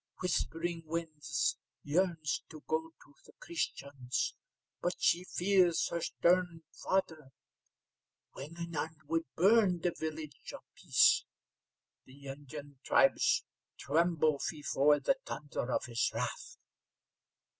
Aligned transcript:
Whispering 0.19 0.81
Winds 0.87 1.57
yearns 1.83 2.41
to 2.49 2.63
go 2.65 2.89
to 3.03 3.15
the 3.23 3.33
Christians, 3.33 4.33
but 4.81 4.95
she 4.97 5.23
fears 5.23 5.89
her 5.89 6.01
stern 6.01 6.63
father. 6.83 7.29
Wingenund 8.33 9.03
would 9.05 9.25
burn 9.35 9.77
the 9.81 9.91
Village 9.93 10.53
of 10.55 10.61
Peace. 10.73 11.23
The 12.05 12.25
Indian 12.25 12.79
tribes 12.83 13.43
tremble 13.77 14.41
before 14.49 14.99
the 14.99 15.17
thunder 15.23 15.71
of 15.71 15.85
his 15.85 16.09
wrath. 16.11 16.57